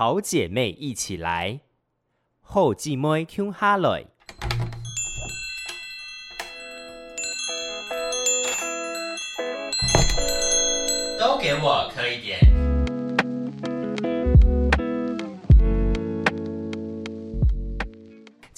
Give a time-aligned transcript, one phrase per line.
[0.00, 1.58] 好姐妹一起来，
[2.40, 4.04] 后继妹听哈来，
[11.18, 12.38] 都给我磕一点。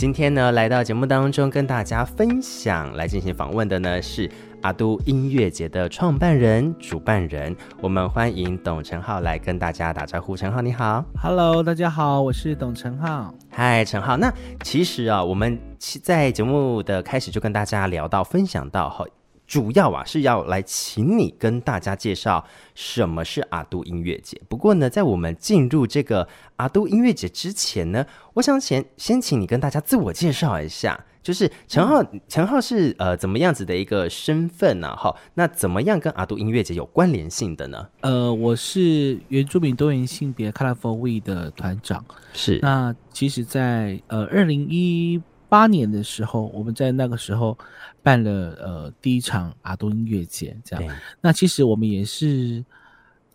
[0.01, 4.31] 今天呢，来到节目当中跟大家分享，来进行访问的呢是
[4.63, 7.55] 阿都音乐节的创办人、主办人。
[7.83, 10.35] 我们欢迎董承浩来跟大家打招呼。
[10.35, 13.35] 承浩你好，Hello，大家好，我是董承浩。
[13.51, 14.17] 嗨，陈浩。
[14.17, 19.05] 那其实啊，我们在节目的开始就跟大家聊到、分享到哈。
[19.51, 24.41] 主要啊是要来请你跟大家介绍什么是阿都音乐节。
[24.49, 34.95] 不过呢，在我们进入这个阿都音乐节之前呢，我想先先请你跟大家自我介绍一下，就是陈浩，陈浩是呃怎么样子的一个身份呢？
[34.95, 37.89] 哈，那怎么样跟阿都音乐节有关联性的呢？
[38.03, 42.05] 呃，我是原住民多元性别 Colorful We 的团长。
[42.33, 42.61] 是。
[42.63, 45.21] 那其实在，在呃二零一
[45.51, 47.59] 八年的时候，我们在那个时候。
[48.03, 50.97] 办了呃第一场阿东音乐节，这样。
[51.21, 52.65] 那其实我们也是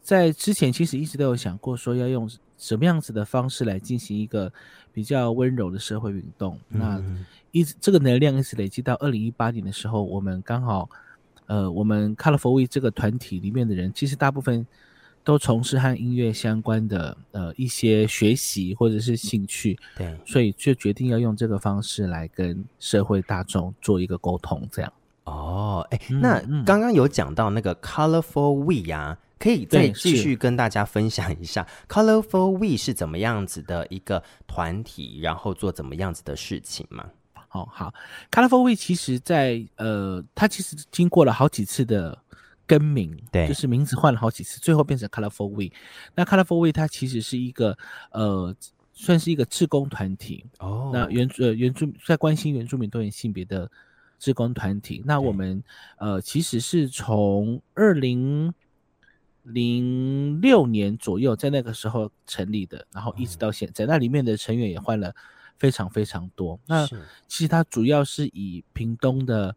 [0.01, 4.51] 在之前其实一直都有想过说要用什么样子的方式来进行一个
[4.91, 6.59] 比较温柔的社会运动。
[6.69, 7.03] 嗯、那
[7.51, 10.89] 一直这个能量一直累积到二零一八年的时候，我们刚好
[11.45, 14.65] 呃我们 Colorful We 这个团体里面的人，其实大部分。
[15.25, 24.93] 都从事和音乐相关的呃一些学习或者是兴趣，对，所以就决定要用这个方式来跟社会大众做一个沟通，这样。
[25.23, 37.03] 哦，哎，那刚刚有讲到那个 Colorful We 啊，可以再继续跟大家分享一下 Colorful We 是怎么样子的一个团体，然后做怎么样子的事情吗？
[37.49, 37.91] 哦，好
[38.29, 42.15] ，Colorful We 其实在呃，它其实经过了好几次的。
[42.67, 45.75] 更名，对，就是名字换了好几次，最后变成 Colorful We。
[46.15, 47.77] 那 Colorful We 它其实是一个
[48.11, 48.55] 呃，
[48.91, 50.89] 算是一个志工团体哦。
[50.93, 53.69] 那原呃原住在关心原住民多元性别的
[54.17, 55.03] 志工团体。
[55.05, 55.63] 那我们
[55.97, 58.53] 呃其实是从二零
[59.43, 65.13] 零六年左右在那个时候成立的，然后一直到现在，嗯、那里面的成员也换了
[65.57, 66.59] 非常非常多。
[66.65, 66.87] 那
[67.27, 69.55] 其实它主要是以屏东的。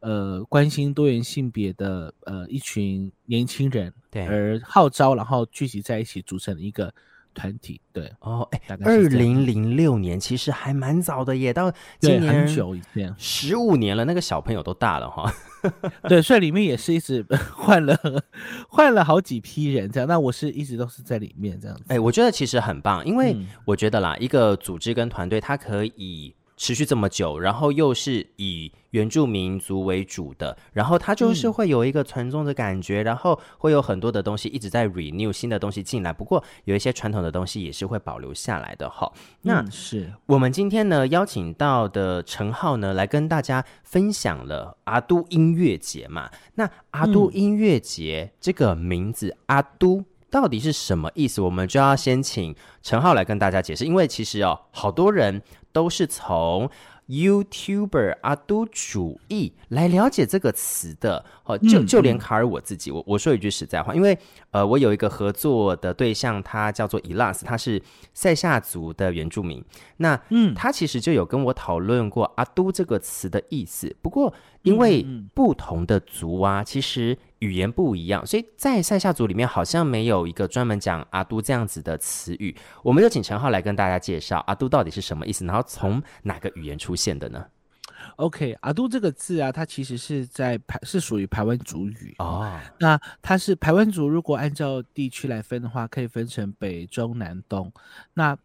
[0.00, 6.94] 呃，关心多元性别的呃一群年轻人，对，而号召，然后聚集在一起组成一个
[7.34, 8.12] 团体，对。
[8.20, 15.32] 哦，哎，二零零六年其实还蛮早的耶，到今年很久以前，十五年了，那个小朋友都大了哈。
[16.08, 17.98] 对，所以里面也是一直 换了
[18.68, 21.82] 换了好几批人这样，那我是一直都是在里面这样子。
[21.88, 26.34] 哎，我觉得其实很棒，因为我觉得啦，嗯、一个组织跟团队，它可以。
[26.58, 36.12] 持续这么久，然后又是以原住民族为主的，然后它就是会有一个传宗的感觉，嗯，然后会有很多的东西一直在 renew 新的东西进来。
[36.12, 39.10] 不过有一些传统的东西也是会保留下来的哈。
[39.42, 46.28] 那是我们今天呢邀请到的陈浩呢来跟大家分享了阿都音乐节嘛。
[46.56, 51.40] 那阿都音乐节这个名字，嗯，阿都到底是什么意思？
[51.40, 55.42] 我们就要先请陈浩来跟大家解释，因为其实哦好多人。
[55.70, 56.68] 都是从
[57.08, 64.18] YouTuber 阿都主义来了解这个词的，哦，就就连卡尔我自己，我我说一句实在话，因为
[64.50, 67.80] 呃，我有一个合作的对象，他叫做 Elas，，他是
[68.12, 69.62] 塞夏族的原住民，
[69.98, 77.16] 那嗯，他其实就有跟我讨论过阿都这个词的意思，不过因为不同的族啊，其实。
[77.40, 82.56] 语言不一样，所以在塞夏族里面好像没有一个专门讲阿都这样子的词语。
[82.82, 87.46] 我们就请陈浩来跟大家介绍阿都到底是什么意思，然后从哪个语言出现的呢
[88.16, 92.58] ？OK，阿都这个字啊，它其实是在排是属于排湾族语哦。
[92.80, 97.72] 那它是排湾族，如果按照地区来分的话，可以分成北、中、南、东。
[98.14, 98.36] 那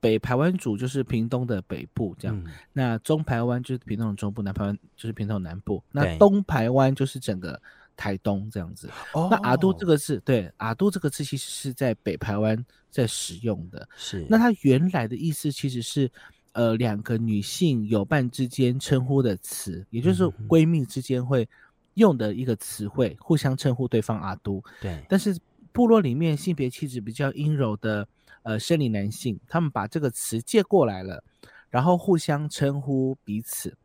[0.00, 2.50] 北排湾族就是屏东的北部，这样、嗯。
[2.72, 5.82] 那中排湾就是屏东的中部，南排湾就是屏东的南部。
[5.92, 7.60] 那东排湾就是整个。
[7.96, 13.88] 台东这样子，哦、那阿都这个字，对，阿都这个字其实是在北台湾在使用的。
[13.96, 16.10] 是，那它原来的意思其实是，
[16.52, 21.48] 呃，两个女性友伴之间称呼的词，也就是闺蜜之间会
[21.94, 24.62] 用的一个词汇、嗯，互相称呼对方阿都。
[24.80, 25.38] 对，但是
[25.72, 28.06] 部落里面性别气质比较阴柔的
[28.42, 31.22] 呃生理男性，他们把这个词借过来了，
[31.70, 33.76] 然后互相称呼彼此。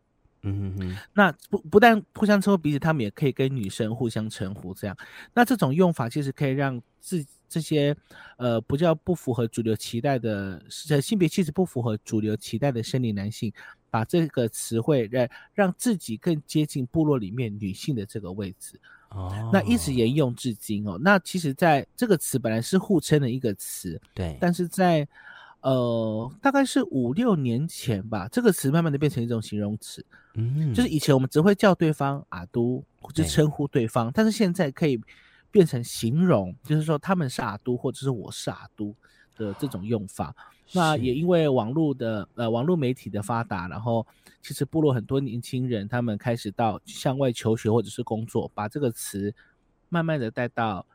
[0.42, 4.96] 嗯哼哼，那不不但互相称呼彼此，他们也可以跟女生互相称呼，这样。
[5.34, 7.96] 那这种用法其实可以让自这些
[8.38, 10.64] 呃不叫不符合主流期待的
[11.02, 13.52] 性别气质不符合主流期待的生理男性，
[13.90, 18.80] 把这个词汇让让自己更接近部落里面女性的这个位置。
[19.10, 20.98] 哦，那一直沿用至今哦。
[21.02, 25.08] 那其实在这个词本来是互称的一个词，对，但是在
[25.62, 35.00] 呃大概是五六年前吧，这个词慢慢的变成一种形容词，嗯，就是以前我们只会叫对方阿都，或者称呼对方，但是现在可以
[35.52, 38.96] 变成形容，就是说他们是阿都，或者是我是阿都
[39.36, 40.36] 的这种用法。
[40.72, 41.16] 那也。
[41.16, 44.06] 因为网络的呃网络媒体的发达，然后
[44.42, 49.34] 其实部落很多年轻人他们开始到向外求学或者是工作，把这个词
[49.90, 50.86] 慢慢的带到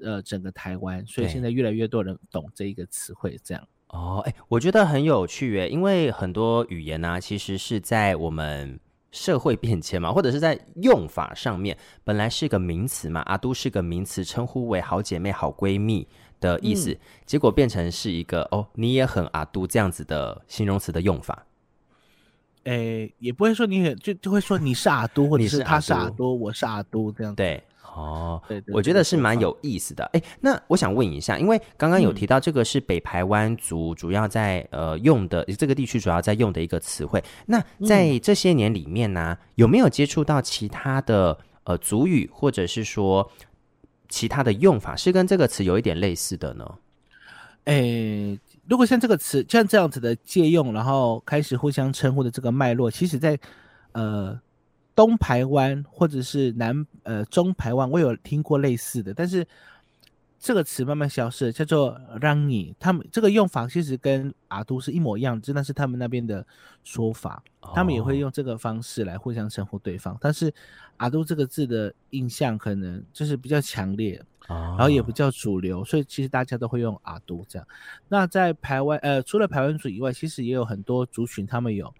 [0.00, 3.38] 呃整个台湾，所以现在越来越多人懂这一个词汇。
[3.42, 8.78] 这样哦，哎，我觉得很有趣诶，因为很多语言呢、啊，其实是在我们
[9.12, 16.06] 社会变迁嘛，或者是在用法上面，本来是个名词嘛，阿都是个名词，称呼为好姐妹、好闺蜜。
[16.40, 21.46] 的意思，嗯、结果变成是一个哦，你也很阿都这样子的形容词的用法。
[22.64, 27.34] 诶、欸，也不会说你很，就就会说你是阿都，或者是他是阿都，我是阿都这样。
[27.34, 27.62] 对，
[27.94, 30.04] 哦，对，对，对，我觉得是蛮有意思的。
[30.12, 37.22] 诶、欸，那我想问一下，因为刚刚有提到这个是北台湾族主要在、嗯、呃用的这个地区主要在用的一个词汇。
[37.46, 43.30] 那在这些年里面呢、啊，有没有接触到其他的呃族语，或者是说？
[44.06, 46.74] 其他的用法是跟这个词有一点类似的呢？
[47.64, 53.36] 诶、欸，如果像这个词像这样子的借用，然后开始互相称呼的这个脉络，其实在
[53.92, 54.38] 呃
[54.94, 59.46] 东排湾或者是南呃中排湾，我有听过类似的，但是
[60.38, 66.46] 这个词慢慢消失了，叫做让你，他们这个用法其实跟阿都是一模一样，真的是他们那边的
[66.82, 67.42] 说法，
[67.74, 70.52] 他们也会用这个方式来互相称呼对方，但是。
[70.98, 77.66] 阿都这个字的印象可能就是比较强烈，然后也比较主流，所以其实大家都会用阿都这样。
[78.06, 81.92] 那在排湾，呃，除了排湾族以外，其实也有很多族群，他们有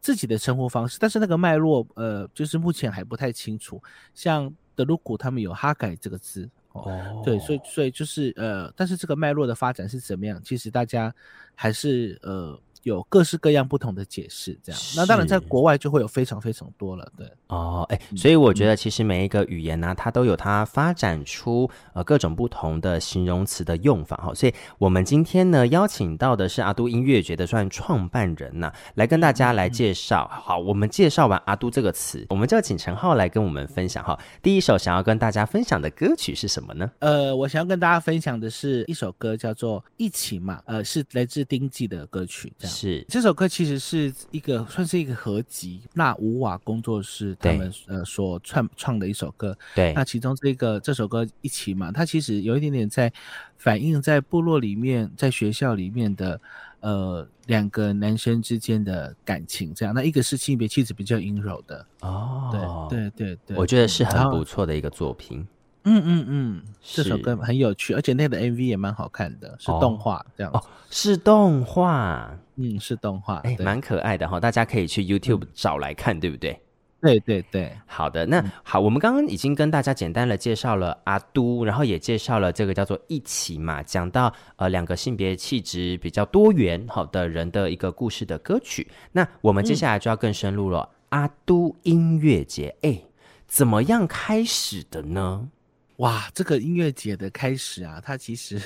[0.00, 3.82] 自己的称呼方式，但是那个脉络，呃，就是目前还不太清楚。
[4.14, 10.40] 像德鲁古他们有哈改这个字，哦，对，所以所以就是呃，但是这个脉络的发展是怎么样？
[10.42, 11.14] 其实大家
[11.54, 12.60] 还是呃。
[12.86, 14.80] 有各式各样不同的解释，这样。
[14.94, 17.28] 那当然，在国外就会有非常非常多了，对。
[17.48, 24.32] 哦，哎、欸，所以我觉得其实每一个语言呢、啊，它都有它发展出呃各种不同的形容词的用法哈。
[24.32, 30.28] 所以我们今天呢邀请到的是阿都音乐节的算创办人呐、啊，来跟大家来介绍。
[30.28, 34.16] 好，我们介绍完阿都这个词，我们就请陈浩来跟我们分享哈。
[34.40, 36.88] 第一首想要跟大家分享的歌曲是什么呢？
[37.00, 42.75] 呃，我想要跟大家分享的是一首歌，叫做《一起嘛》，呃，是来自丁记的歌曲，这样。
[42.76, 49.56] 是这首歌其实是一个算是一个合集，那五瓦工作室他们呃所创创的一首歌。
[49.74, 53.10] 对，那其中这个这首歌一起嘛，它其实有一点点在
[53.56, 56.38] 反映在部落里面，在学校里面的
[56.80, 59.94] 呃两个男生之间的感情这样。
[59.94, 65.46] 那一个是性别气质比较阴柔的哦，对对对对，我觉得是很不错的一个作品。
[65.86, 70.60] 嗯嗯嗯，这首歌很有趣，而且那个 MV 也蛮好看的，是动画这样哦，
[70.90, 76.60] 是动画，嗯，是动画，哎，蛮可爱的哈，大家可以去 YouTube 找来看，对不对？
[77.00, 93.00] 对对对，好的，那好，我们刚刚已经跟大家简单的介绍了阿都，然后也介绍了这个叫做一起嘛，讲到呃两个性别气质比较多元好的人的一个故事的歌曲，那我们接下来就要更深入了，阿都音乐节，哎，
[93.46, 95.48] 怎么样开始的呢？
[95.96, 98.58] 哇，这个音乐节的开始啊，它其实，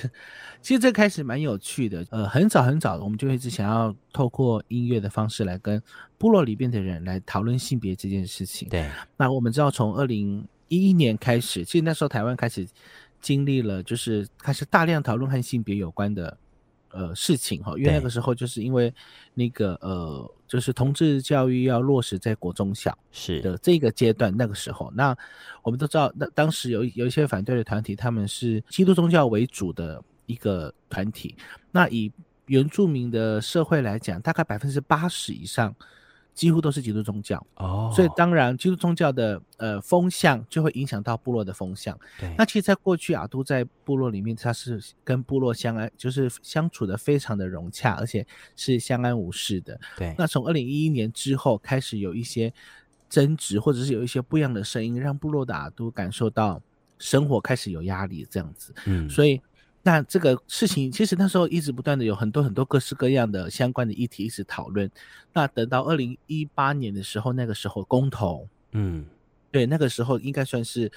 [0.61, 2.05] 其实这开始蛮有趣的。
[2.11, 5.81] 呃，很早很早，我们就一直想要透过音乐的方式来跟
[6.19, 8.69] 部落里边的人来讨论性别这件事情。
[8.69, 12.67] 对，那我们知道，从二零一一年开始，其实那时候台湾开始
[13.21, 16.37] 经历了，就是开始大量讨论和性别有关的。
[16.91, 18.93] 呃，事情哈，因为那个时候就是因为
[19.35, 25.17] 那个呃，就是同志教育要落实在国中小是的这个阶段，那个时候，那
[25.63, 31.35] 我们都知道，那当时有有一些反对的团体，他们是基督宗教为主的一个团体，
[31.71, 32.13] 那以
[32.47, 35.75] 原住民的社会来讲，大概百分之八十以上。
[36.41, 41.95] 几乎都是基督宗教哦，所以当然基督宗教的呃风向就会影响到部落的风向。
[42.19, 49.79] 对，那其实，在过去阿都在部落里面，他是跟部落相安，就是相处的非常的融洽，而且是相安无事的。
[49.99, 52.51] 对，那从二零一一年之后开始有一些
[53.11, 56.63] 争执，或者是有一些不一样的声音，让部落的阿都感受到
[56.99, 58.75] 生活开始有压力这样子。
[58.87, 59.39] 嗯，所以。
[59.83, 64.91] 那这个事情其实那时候一直不断的有很多很多各式各样的相关的议题一直讨论。
[65.33, 69.05] 那等到二零一八年的时候，那个时候公投，嗯，
[69.51, 70.91] 对，那个时候应该算是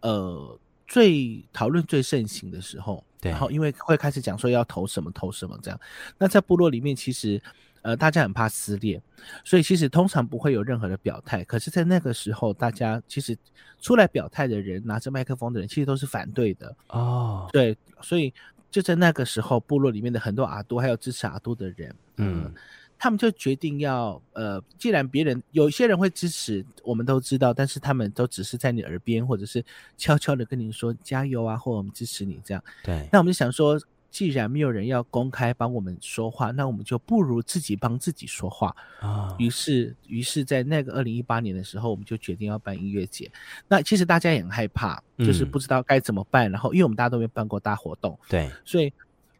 [0.00, 5.80] 呃最讨论最盛行的时候，对，然后因为会开始讲说要投什么投什么这样，
[6.18, 7.42] 那在部落里面其实。
[7.82, 9.00] 呃，大家很怕撕裂，
[9.44, 11.42] 所以其实通常不会有任何的表态。
[11.44, 13.36] 可是，在那个时候，大家其实
[13.80, 17.48] 出来表态的人，拿着麦克风的人，其实都是反对的哦。
[17.52, 18.32] 对，所以
[18.70, 22.52] 就在那个时候，部落里面的很多阿都，还有支持阿都的人，嗯，呃、
[22.98, 29.64] 他们就决定要，呃，既然别人有些人会支持，我们都知道，但是他们都只是在你耳边，或者是
[29.96, 32.62] 悄悄的跟你说加油啊，或我们支持你这样。
[32.84, 33.80] 对，那我们就想说。
[34.10, 39.34] 既然没有人要公开帮我们说话，那我们就不如自己帮自己说话啊。
[39.38, 43.30] 于是，于是在那个二零一八年的时候，我们就决定要办音乐节。
[43.68, 46.50] 那其实大家也很害怕，就是不知道该怎么办。
[46.50, 48.92] 然后，因为我们大家都没办过大活动，对，所以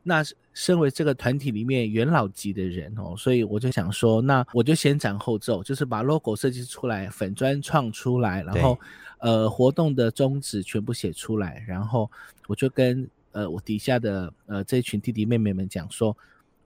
[0.05, 0.23] 那
[0.55, 8.79] 身为这个团体里面元老级的人哦，所以我就想说，那我就先斩后奏，就是把 logo 设计出来，粉砖创出来，然后
[9.19, 12.09] 呃，活动的宗旨全部写出来，然后
[12.47, 13.09] 我就跟。
[13.33, 16.17] 呃，我底下的呃这一群弟弟妹妹们讲说，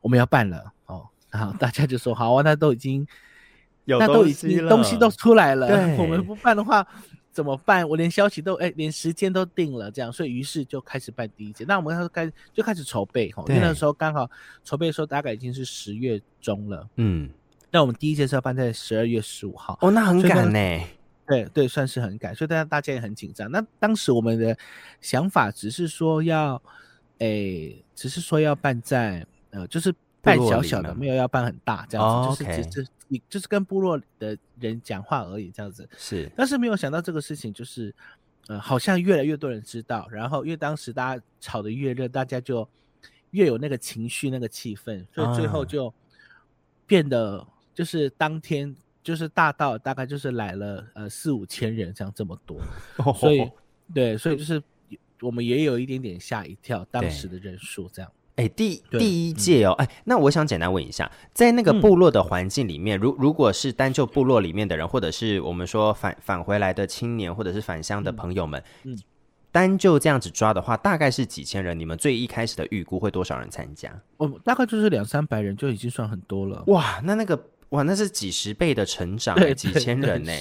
[0.01, 3.07] 我们要办了哦，然后大家就说好啊，那都已经
[3.85, 6.87] 有那都已经东西都出来了，对，我们不办的话
[7.33, 7.87] 怎么办？
[7.89, 11.65] 我连消息都哎，连时间都定了，这样，所以于是就开始办第一届。
[11.65, 14.31] 那我们开始就开始筹备哦，因为那时候刚好
[14.63, 17.29] 筹备的时候大概已经是十月中了，嗯，
[17.71, 20.59] 那我们第一届是要办在十二月十五号，哦，那很赶呢。
[21.27, 23.51] 对对，算是很赶，所以大家大家也很紧张。
[23.51, 24.55] 那当时我们的
[25.01, 26.61] 想法只是说要，
[27.19, 35.89] 诶，只是说要办在呃，就是办小小的，没有要办很大这样子，哦、就是只是你就是跟部落的人讲话而已这样子。
[35.97, 37.95] 是，但是没有想到这个事情就是，
[38.49, 42.69] 呃，好像越来越多人知道，然后因为当时大家吵得越热，大家就
[43.31, 45.93] 越有那个情绪、那个气氛，所以最后就
[46.87, 48.77] 变得就是当天。
[49.05, 52.59] 就是大到大概就是来了呃四五千人这样这么多，
[53.15, 53.49] 所以
[53.93, 54.61] 对，所以就是
[55.21, 58.11] 我们也有一点点吓一跳，当时的人数这样。
[58.37, 68.99] 哎，第第一届哦，哎，那我想简单问一下，在那个部落的环境里面，如如果是单就部落里面的人，或者是我们说返返回来的青年，或者是返乡的朋友们，嗯，
[69.53, 71.79] 单就这样子抓的话，大概是几千人？
[71.79, 73.97] 你们最一开始的预估会多少人参加？
[74.17, 76.65] 哦，大概就是两三百人就已经算很多了。
[76.67, 77.41] 哇，那那个。
[77.75, 80.33] 哇，那是几十倍的成长，几千人呢！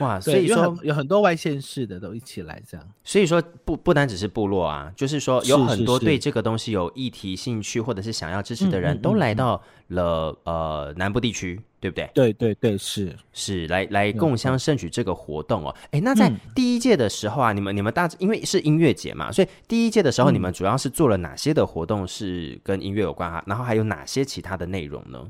[0.00, 2.88] 哇，所以说有很多外县市的都一起来这样。
[3.02, 12.08] 所以说不不单只是部落啊，就是说有很多对这个东西有议题兴趣或者是想要支持的人都来到了呃南部地区，对不对？
[12.14, 15.74] 对对对，是是来来共襄盛举这个活动哦。
[15.90, 23.42] 哎，那在第一届的时候啊，你们你们大因为是音乐节嘛，所以第一届的时候你们主要是做了哪些的活动是跟音乐有关啊？
[23.48, 25.26] 然后还有哪些其他的内容呢？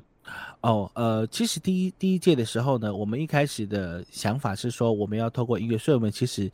[0.60, 6.50] 哦，呃，其实第一第一届的时候呢，我们一开始的想法是说，我们要透过音乐，所以我们其实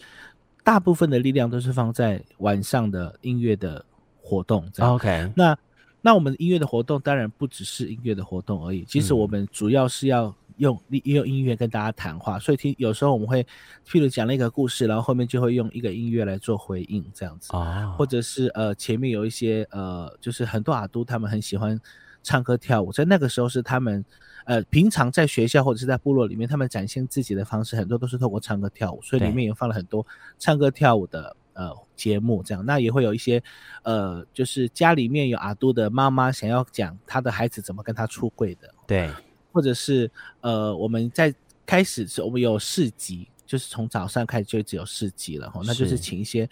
[0.62, 3.82] 大部分的力量都是放在晚上的音乐的
[4.20, 4.70] 活动。
[4.78, 5.56] OK，那
[6.02, 13.42] 那我们音乐的活动当然不只是音乐的活动而已，其实我们主要是要用用音乐跟大家谈话，所以听有时候我们会
[13.88, 17.96] 譬如讲了一个故事，然后后面就会用一个音乐来做回应，这样子啊，oh.
[17.96, 21.80] 或者是呃前面有一些呃，就是很多阿都他们很喜欢。
[22.24, 24.04] 唱歌跳舞，在那个时候是他们，
[24.46, 30.04] 呃，平常在学校或者是在部落里面，他们展现自己的方式很多都是透过唱歌跳舞，所以里面也放了很多
[30.38, 33.40] 唱歌跳舞的呃节目，这样，那也会有一些，
[33.82, 39.08] 呃，就是家里面有阿杜的妈妈想要讲她的孩子怎么跟她出柜的，对，
[39.52, 41.32] 或者是呃，我们在
[41.66, 45.98] 开始时我们有市集，就是从早上开始就一直有市集了，那就是。
[45.98, 46.48] 请一些。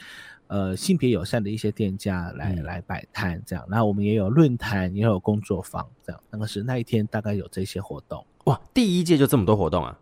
[0.53, 6.23] 呃，性别友善的一些店家来、嗯、来摆摊这样，那我们也有论坛，也有工作坊这样。
[6.29, 8.23] 那个是那一天大概有这些活动。
[8.45, 9.99] 哇，第一届就这么多活动啊！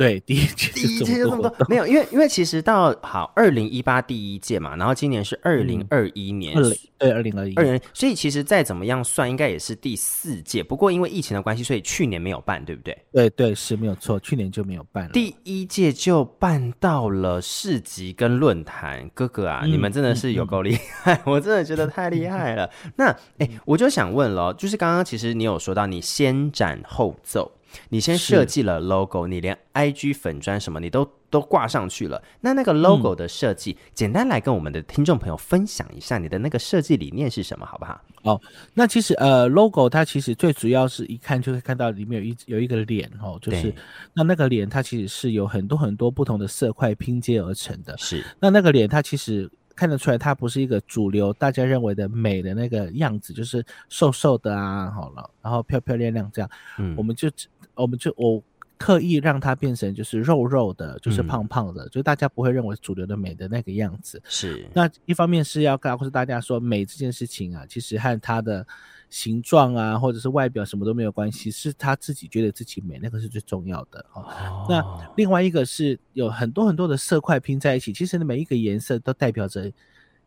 [0.00, 10.62] 对，第一届第一届就这么多，没有，因为因为其实到好二零一八第一届嘛，然后今年是二零二一年，嗯、对二零二一二零，所以其实再怎么样算，应该也是第四届。
[10.62, 12.96] 不过因为疫情的关系，所以去年没有办，对不对？
[13.12, 15.10] 对对是没有错，去年就没有办了。
[15.10, 22.70] 第一届就办到了市集跟论坛，哥哥啊，嗯、你们真的是有够厉害，嗯、 我真的觉得太厉害了。
[22.96, 27.52] 那哎，我就想问了，就是刚刚其实你有说到，你先斩后奏。
[27.88, 32.22] 你先设计了 logo，你连 IG 粉砖什么你都都挂上去了。
[32.40, 38.00] 那那个 logo 的设计，嗯、简单来跟我们的听众朋友分享一下，你的那个设计理念是什么，好不好？
[38.22, 38.40] 哦，
[38.74, 43.74] 那其实呃，logo 它其实最主要是一看就会看到里面有一有一个脸哦，就是
[44.14, 47.96] 那那个脸它其实是有很多很多不同的色块拼接而成的。
[47.98, 49.50] 是，那那个脸它其实。
[49.76, 56.50] 看得出来，它不是一个主流大家认为的美的那个样子，就是瘦瘦的啊，好了，然后漂漂亮亮这样。
[56.76, 57.30] 嗯，我们就
[57.74, 58.42] 我们就我
[58.78, 64.20] 刻意让它变成就是肉肉的，就是胖胖的，嗯、就大家不会认为主流的美的那个样子。
[64.24, 64.66] 是。
[64.72, 68.66] 那一方面是要告诉大家说，美这件事情啊，其实和它的
[69.10, 74.04] 形状啊，或者是外表什么都没有关系，是他自己觉得自己美，那个是最重要的。
[74.14, 74.66] 哦。
[74.68, 74.82] 那
[75.16, 79.70] 另外一个是有很多很多的色块拼在一起，其实每一个颜色都代表着。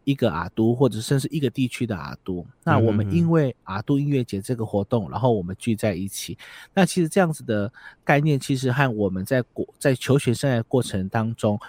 [0.04, 6.38] 一个阿都，或者甚至一个地区的阿都，那我们因为阿都音乐节这个活动，然后我们聚在一起。
[6.74, 7.72] 那其实这样子的
[8.04, 11.60] 概念，其实和我们在过在求学生涯过程当中，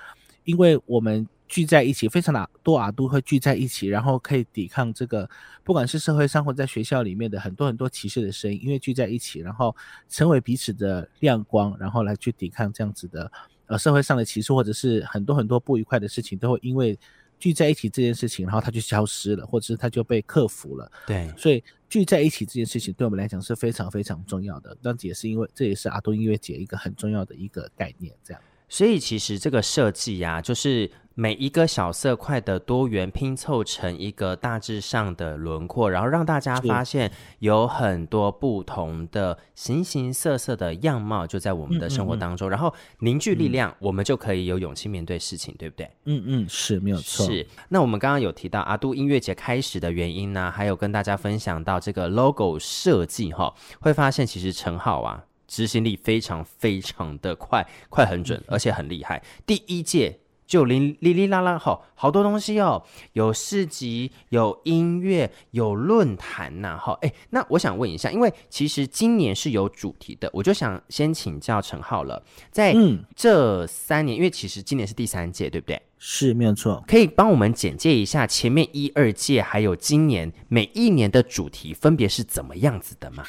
[0.45, 5.29] 因为我们聚在一起，非常的多阿都会聚在一起，然后可以抵抗这个
[5.63, 9.75] 不管是社会上或在学校里面的很多很多歧视的声音，因为聚在一起，然后
[10.09, 13.31] 成为彼此的亮光，然后来去抵抗这样子的
[13.67, 16.99] 呃社会上的歧视，或者是很多很多不愉快的事情，都会因为。
[17.45, 20.91] 聚在一起这件事情，然后它就消失了，或者是它就被克服了。
[21.07, 24.75] 对，所以聚在一起这件事情对我们来讲是非常非常重要的。
[24.81, 28.43] 那也是因为这也是阿都音乐节一个很重要的一个概念，这样。
[28.67, 30.91] 所以其实这个设计呀，就是。
[31.17, 45.89] 每一个小色块的多元拼凑成一个大致上的轮廓，然后让大家发现有很多不同的形形色色的样貌就在我们的生活当中，嗯嗯嗯，然后凝聚力量，嗯，我们就可以有勇气面对事情，对不对？
[46.07, 47.25] 嗯嗯，是没有错。
[47.27, 47.47] 是。
[47.69, 59.23] 那我们刚刚有提到阿杜音乐节开始的原因呢，还有跟大家分享到这个 logo 设计哈，会发现其实陈浩啊，执行力非常非常的快，快很准，而且很厉害。
[59.47, 60.19] 第一届。
[60.47, 62.83] 就零哩哩啦啦，吼好多东西哦，
[63.13, 72.75] 有市集，有音乐，有论坛呐、啊，哈，哎，那我想问一下，因为其实今年是有主题的，我就想先请教陈浩了，在
[73.17, 75.81] 这三年，嗯、因为其实今年是第三届，对不对？
[75.99, 76.85] 是，没有错。
[76.87, 83.25] 可以帮我们简介一下前面一二届，还有今年每一年的主题分别是怎么样子的吗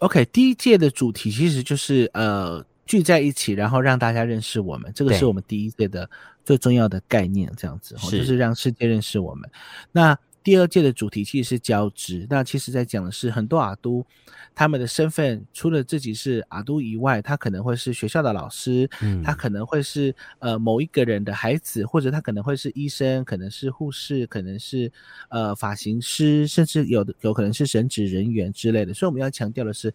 [0.00, 6.10] ？OK，第一届的主题其实就是呃聚在一起，然后让大家认识我们，这个是我们第一届的。
[6.44, 9.50] 最重要的概念，这样子，就是让世界认识我们。
[9.92, 12.26] 那第二届的主题其实是交织。
[12.30, 14.02] 那其实在讲的是很多阿都，
[14.54, 24.90] 他们的身份除了自己是阿都以外，他可能会是学校的老师，嗯，他可能会是呃某一个人的孩子，或者他可能会是医生，可能是护士，可能是
[25.28, 28.94] 呃发型师，甚至有的有可能是神职人员之类的。
[28.94, 29.92] 所以我们要强调的是。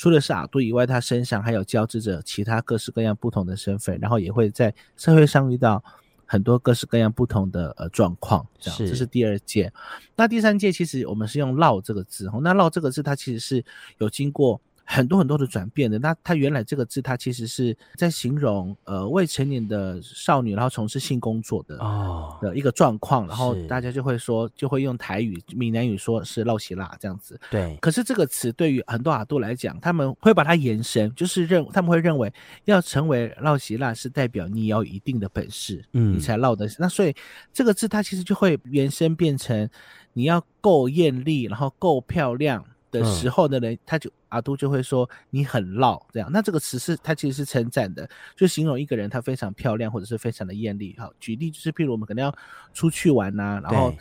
[0.00, 5.84] 除了是阿杜以外，他身上还有交织着其他各式各样不同的身份，然后也会在社会上遇到
[6.24, 8.46] 很多各式各样不同的呃状况。
[8.58, 9.70] 这样，这是第二届。
[10.16, 13.62] 那第三届其实我们是用“烙”这个字，那“烙”这个字它其实是
[13.98, 14.58] 有经过。
[14.92, 27.40] 很多很多的转变的，那它原来这个字，它其实是在形容呃未成年的少女，然后从事性工作的哦的一个状况，然后大家就会说，就会用台语、闽南语说是烙西拉这样子。
[27.52, 27.78] 对。
[27.80, 32.32] 可是这个词对于很多阿杜来讲，他们会把它延伸，就是认他们会认为
[32.64, 36.68] 要成为烙西拉是代表你要有一定的本事，嗯，你才烙的。
[36.80, 37.14] 那所以
[37.52, 39.70] 这个字它其实就会延伸变成
[40.14, 42.64] 你要够艳丽，然后够漂亮。
[42.90, 46.28] 的时候的人，他就阿都就会说你很闹这样。
[46.32, 50.94] 那这个词是它其实是称赞的，就形容一个人他非常漂亮或者是非常的艳丽。
[50.98, 52.34] 好，举例就是，譬如我们可能要
[52.74, 53.94] 出去玩呐、啊，然后。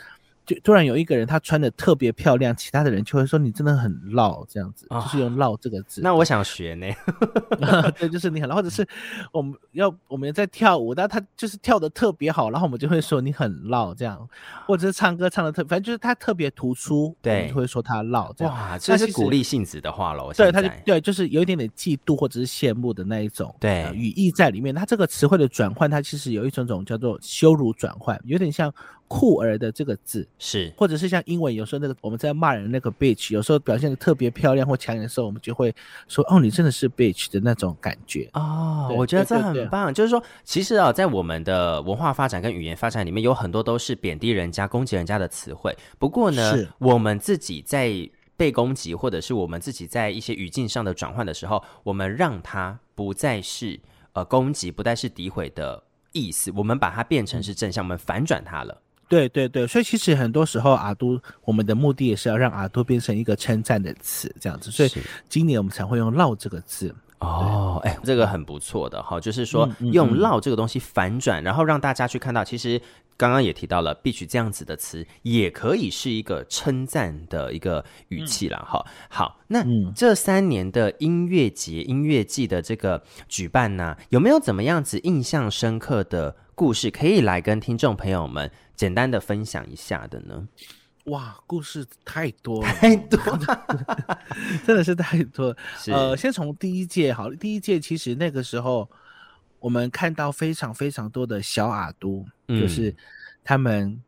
[0.50, 6.02] 就突然有一个人，他穿的特别漂亮，其他的人就会说你真的很烙这样子，哦、就是用“烙”这个字。
[6.02, 6.88] 那我想学呢，
[7.96, 8.84] 对，就是你很烙，或者是
[9.32, 14.28] 我们要我们在跳舞，但他就是跳的特别好，然后我们就会说你很烙这样，
[14.66, 18.52] 或者是唱歌唱的特，反正就是他特别突出，对，就会说他烙这样。
[18.52, 20.34] 哇，这是鼓励性质的话了。
[20.34, 24.74] 对，他就对，就是有一点点嫉妒或者是羡慕的那一种对、呃、语义在里面。
[24.74, 28.74] 他这个词汇的转换，它其实有一种种叫做羞辱转换，有点像。
[29.10, 35.76] 酷儿的这个字是，或者是像英文有时候那个我们在骂人那个 bitch，有时候表现的特别漂亮或强颜的时候，我们就会
[36.08, 38.94] 说哦，你真的是 bitch 的那种感觉哦。
[38.96, 45.76] 我觉得这很棒，就是说，其实啊，在我们的文化发展跟语言发展里面，有很多都是贬低人家、攻击人家的词汇。
[45.98, 47.92] 不过呢，我们自己在
[48.38, 53.80] 被攻击，或者是我们自己在一些语境上的转换的时候，我们让它不再是
[54.14, 58.82] 呃攻击，不再是诋毁的意思，我们把它变成是正向，我们反转它了。
[59.10, 64.70] 对对对，所以其实很多时候阿都，我们的目的也是要让阿都变成一个称赞的词，这样子。
[64.70, 64.90] 所以
[65.28, 66.96] 今年我们才会用“绕”这个字。
[67.20, 72.82] 哦，哎，这个很不错的哈，就是说用“烙”这个东西反转，然后让大家去看到，其实
[73.18, 78.86] 刚刚也提到了 “bitch” 这样子的词，也可以是一个称赞的一个语气了哈。
[79.10, 90.48] 好，那这三年的音乐节、音乐季的这个举办呢，有没有怎么样子印象深刻的故事可以来跟听众朋友们简单的分享一下的呢？
[91.10, 93.20] 哇，故事太多了，太多。
[93.20, 94.20] 了，
[94.66, 95.58] 真的是太多了。
[95.88, 98.88] 呃，先从第一届好了，第一届其实那个时候
[99.60, 102.96] 我们看到非常非常多的小阿都，嗯、就是
[103.44, 104.02] 他们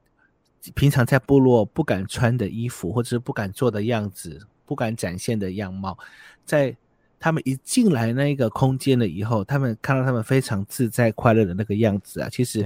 [0.75, 5.97] 平常在部落不敢穿的衣服，或者是不敢做的样子，不敢展现的样貌，
[6.45, 6.75] 在
[7.19, 12.65] 他们一进来那个空间了以后，他们看到他们非常自在快乐的那个样子啊，其实。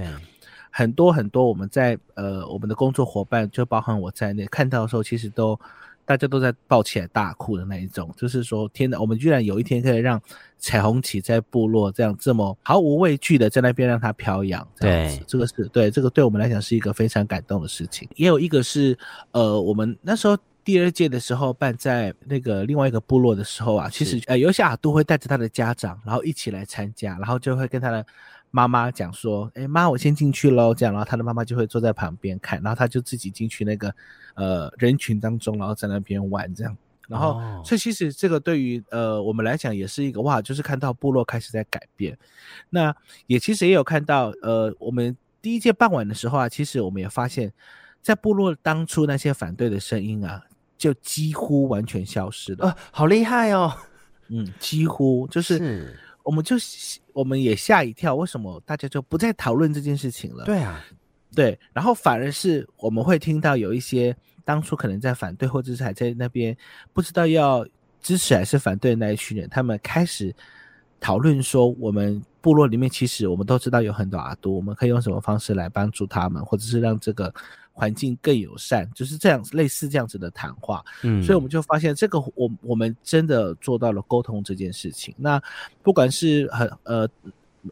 [0.78, 5.58] 很多很多，我们在呃，我们的工作伙伴，就包含我在内，看到的时候，其实都
[6.04, 10.20] 大家都在抱起来大哭的那一种，就是说，天哪，我们居然有一天可以让
[10.58, 18.06] 彩虹旗在部落这样这么毫无畏惧的在那边让它飘扬，这样子，对，这个是对这个对我们来讲是一个非常感动的事情。
[18.16, 18.98] 也有一个是
[19.32, 28.04] 呃，我们那时候第二届的时候办在那个另外一个部落的时候啊，其实呃，有些阿都会带着他的家长，然后一起来参加，然后就会跟他的。
[28.50, 33.94] 妈妈讲说：“哎，妈，我先进去喽。”这样，然后他的妈妈就会坐在旁边看，然后他就自己进去那个
[34.34, 36.76] 呃人群当中，然后在那边玩这样。
[37.08, 42.18] 然后，哦、所以其实这个对于呃我们来讲也是一个哇，就是看到部落开始在改变。
[42.70, 42.92] 那
[43.28, 47.52] 也其实也有看到呃，我们第一届傍晚的时候啊，其实我们也发现，
[48.02, 50.42] 在部落当初那些反对的声音啊，
[50.76, 52.66] 就几乎完全消失了。
[52.66, 53.72] 啊，好厉害哦！
[54.28, 55.58] 嗯，几乎就是。
[55.58, 56.56] 是我们就
[57.12, 60.44] 我们也吓一跳，为什么大家就不再讨论这件事情了？
[60.44, 60.84] 对啊，
[61.32, 66.56] 对，然后反而是我们会听到有一些当初可能在反对，或者是还在那边
[66.92, 67.64] 不知道要
[68.02, 70.34] 支持还是反对的那一群人，他们开始
[70.98, 77.32] 讨论说，我们部落里面其实我们都知道有很多阿都，我们可以用什么方式来帮助他们，或者是让这个。
[77.78, 85.14] 环境更友善，就是这样类似这样子的谈话，嗯，所以我们就发现这个我我们真的做到了沟通这件事情。
[85.18, 85.38] 那
[85.82, 87.06] 不管是很呃，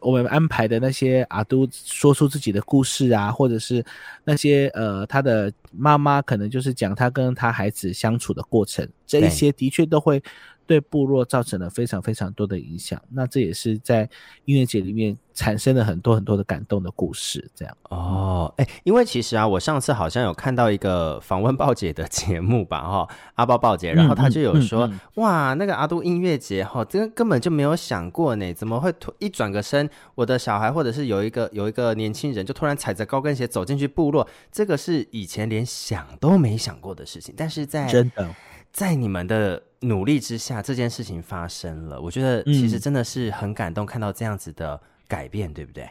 [0.01, 3.83] 我们安排的那些阿都说出自己的故事啊，或者是
[4.23, 10.21] 那些呃他的妈妈可能就是讲他跟他孩子相处的过程，这一些的确都会。
[10.67, 14.09] 对部落造成了非常非常多的影响，那这也是在
[14.45, 17.77] 音乐节里面产生了很多很多的感动的故事，这样。
[17.89, 38.29] 哦，哎，因为其实啊，我上次好像有看到一个访问报姐的节目吧，哈，阿包报姐，然后他就有说，嗯嗯嗯、哇，那个阿都音乐节，哈，这个根本就没有想过呢，怎么会突一转个身，我的小孩或者是有一个有一个年轻人就突然踩着高跟鞋走进去部落，这个是以前连想都没想过的事情，但是在真的。
[38.71, 41.99] 在你们的努力之下，这件事情发生了。
[42.01, 45.89] 我觉得其实真的是很感动，看到这样子的改变，嗯、对不对？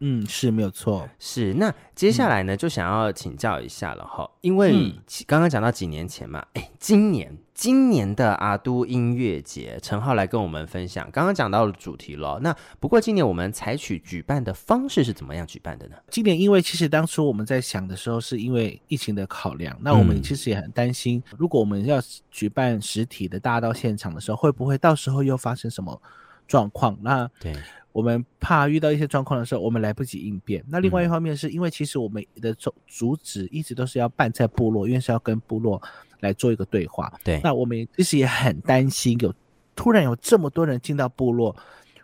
[0.00, 1.08] 嗯，是没有错。
[1.18, 4.94] 是那接下来呢，就想要请教一下了哈，因为
[5.26, 11.10] 刚刚讲到几年前嘛，哎，今年今年的阿都音乐节，陈浩来跟我们分享。
[11.10, 15.96] 刚刚讲到了主题了，那不过今年我们采取举办的方式是怎么样举办的呢？
[16.10, 21.98] 今年因为其实当初我们在想的时候，是因为疫情的考量，那我们其实也很担心，如果我们要
[22.30, 25.98] 举办实体的，大家到现场的时候，会不会到时候又发生什么
[26.46, 26.94] 状况？
[27.00, 27.54] 那对。
[27.96, 30.62] 我们怕遇到一些状况的时候，我们来不及应变。
[30.68, 35.80] 那另外一方面是因为其实我们的主主旨一直都是要办在部落，因为是要跟部落
[36.20, 37.10] 来做一个对话。
[37.24, 39.32] 对，那我们其实也很担心有
[39.74, 41.56] 突然有这么多人进到部落，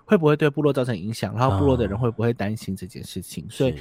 [0.06, 1.36] 会不会对部落造成影响？
[1.36, 3.44] 然后部落的人会不会担心这件事情？
[3.44, 3.74] 哦、所以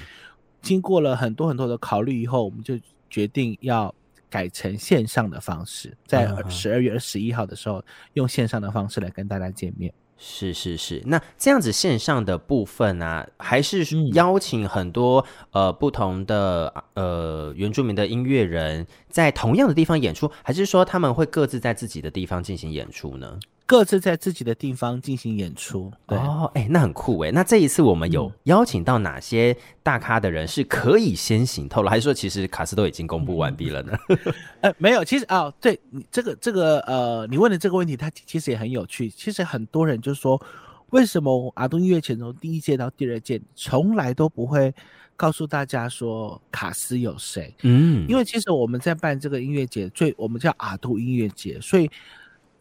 [0.61, 2.77] 经过了很多很多的考虑以后，我们就
[3.09, 3.95] 决定要
[4.29, 7.81] 改成线上的方式，在十二月二十一号的时候
[8.15, 9.93] 用线上的方式来跟大家见面。
[10.23, 23.39] 是是是，那这样子线上的部分啊，还是邀请很多、嗯、呃不同的呃原住民的音乐人在同样的地方演出，还是说他们会各自在自己的地方进行演出呢？
[23.65, 27.31] 各自在自己的地方进行演出，对哦，哎，那很酷哎。
[27.31, 33.97] 那这一次我们有邀请到哪些大咖的人是可以先行透露，还是说其实卡斯都已经公布完毕了呢？
[34.59, 39.09] 呃，没有，其实啊、哦，对你这个这个呃，你问的这个问题，它其实也很有趣。
[39.09, 40.41] 其实很多人就说，
[40.89, 44.73] 为什么阿杜音乐节从第一届到第二届，从来都不会
[45.15, 47.55] 告诉大家说卡斯有谁？
[47.61, 51.89] 嗯，因为其实我们在办这个音乐节，最我们叫阿杜音乐节，所以。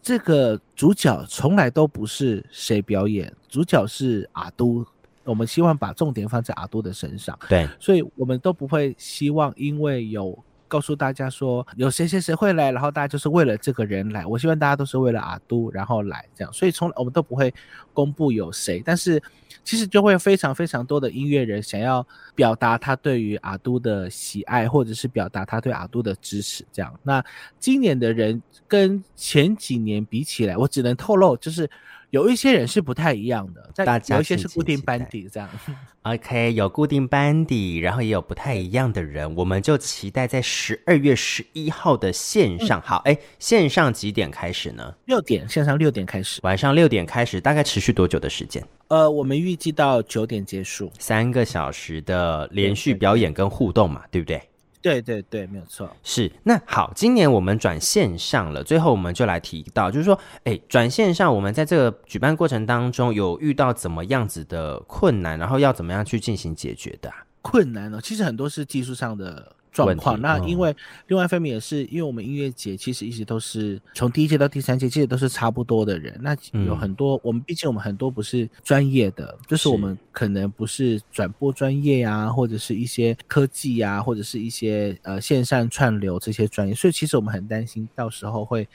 [0.02, 4.84] 这个主角从来都不是谁表演，主角是阿都。
[5.24, 10.36] 我们希望把重点放在阿都的身上，对，所以我们都不会希望因为有
[10.70, 14.24] 告诉大家说有谁谁谁会来，然后大家就是为了这个人来。
[14.24, 17.52] 我希望大家都是为了阿都然后来这样，所以从来我们都不会
[17.92, 19.22] 公布有谁，但是。
[19.62, 22.04] 其实就会非常非常多的音乐人想要
[22.34, 26.64] 表达他对于阿都的喜爱，或者是表达他对阿都的支持。
[26.72, 27.22] 这样，那
[27.58, 31.68] 今年的人跟前几年比起来，我只能透露，就是
[32.10, 35.48] 有一些人是不太一样的，在有一些是固定班底这样。
[36.02, 42.80] OK，有固定班底，然后也有不太一样的人，我们就期待在十二月十一号的线上。
[42.80, 44.94] 嗯、好，哎，线上几点开始呢？
[45.04, 48.66] 六点，线上六点开始，晚上六点开始，大概持续多久的时间？
[48.88, 54.40] 呃，我们预计到九点结束，三个小时的连续表演跟互动嘛，对不对？
[54.82, 55.88] 对对对，没有错。
[56.02, 67.12] 是，那好，今年我们转线上了，最后我们就来提到，就是说，哎，转线上，我们在这个举办过程当中有遇到怎么样子的困难，然后要怎么样去进行解决的？
[67.42, 69.56] 困难呢，其实很多是技术上的。
[69.72, 70.74] 状况，那因为
[71.06, 76.18] 另外一方面也是，因为我们音乐节其实一直都是从第一届到第三届，其实都是差不多的人。
[76.20, 88.68] 那有很多，嗯、我们毕竟我们很多不是专业的，就是我们可能不是转播专业呀、啊，或者是一些科技呀、啊，或者是一些呃线上串流这些专业，所以其实我们很担心到时候会。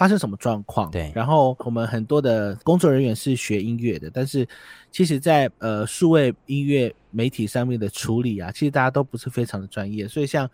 [0.00, 0.90] 发生什么状况？
[0.90, 4.48] 对，然后我们很多的工作人员是学音乐的，但是
[4.90, 10.50] 其实在，在呃数位音乐媒体上面的处理啊，其实大家都不是非常的专业，所以像。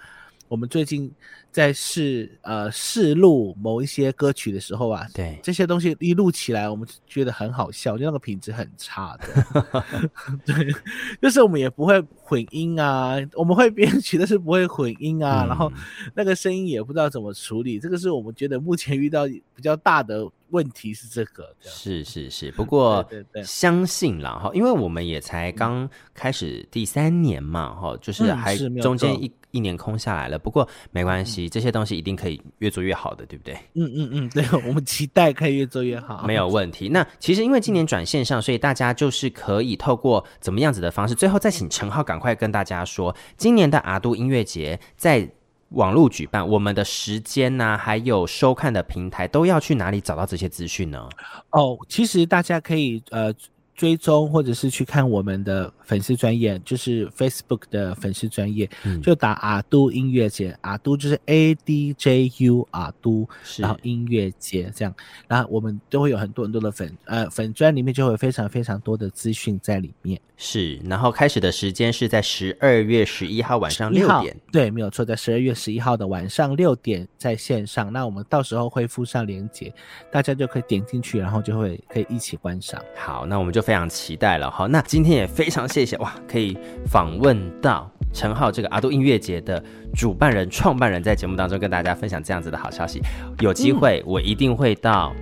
[0.48, 1.11] 我们最近
[1.50, 9.82] 在试呃试录某一些歌曲的时候啊，对这些东西一录起来，我们觉得很好笑，就那个品质很差的。
[10.44, 10.72] 对，
[11.20, 15.72] 就是我们也不会混音啊，我们会编曲，但是不会混音啊，嗯、然后
[16.14, 21.54] 那个声音也不知道怎么处理，这个是我们觉得目前遇到比较大的问题是这个。
[21.61, 29.30] 是是是，不过 对对对，相信啦哈，因为我们也才刚开始第三年嘛哈、嗯，就是还中间一。
[29.52, 33.54] 一年空下来了，不过没关系，这些东西一定可以越做越好的，对不对？
[33.72, 36.90] 嗯嗯嗯， 对，我们期待可以越做越好，没有问题。
[36.90, 45.26] 那其实因为今年转线上，所以大家就是可以透过怎么样子的方式，最后再请陈浩赶快跟大家说，今年的阿都音乐节在
[45.70, 51.09] 网络举办，我们的时间呢、还有收看的平台都要去哪里找到这些资讯呢？
[51.50, 53.33] 哦，其实大家可以呃。
[53.77, 64.95] 追踪或者是去看我们的粉丝专业，就是 Facebook 的粉丝专业，嗯，就打阿都音乐节，阿都就是 A D J U 阿都，然后音乐节这样，
[65.29, 70.19] 然后我们都会有很多很多的粉呃粉专里面就会有非常非常多的资讯在里面。
[70.39, 79.73] 是，然后开始的时间是在十二月十一号晚上六点，对，没有错，在十二月十一号的晚上六点在线上，那我们到时候会附上链接，
[80.11, 82.83] 大家就可以点进去，然后就会可以一起观赏。
[82.95, 83.65] 好，那我们就。
[83.66, 89.61] 非常期待了，好，那今天也非常谢谢哇，可以访问到陈浩这个阿杜音乐节的
[89.92, 93.02] 主办人、创办人，在节目当中跟大家分享这样子的好消息。
[93.40, 95.12] 有机会我一定会到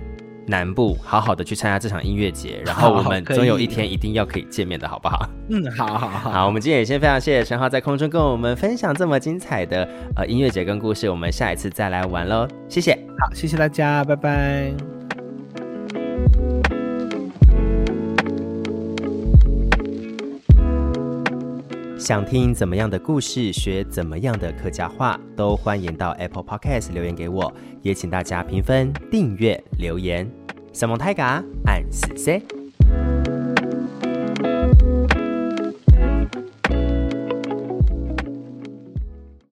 [0.45, 5.27] 南部好好的去参加这场音乐节，然后我们总有一天一定要可以见面的，好不好？
[5.49, 6.31] 嗯，好好好。
[6.31, 12.93] 好，我们今天也先非常谢谢陈浩在空中跟我们分享这么精彩的呃音乐节跟故事，我们下一次再来玩喽，谢谢。
[12.93, 14.94] 好，谢谢大家，拜拜。
[22.05, 30.29] 想听怎么样的故事，学怎么样的客家话，都欢迎到 Apple Podcast 留言给我，也请大家评分、订阅、留言。
[30.71, 32.64] 小萌泰嘎，按死 C。